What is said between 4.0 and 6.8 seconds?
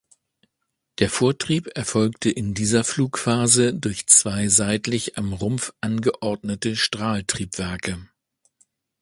zwei seitlich am Rumpf angeordnete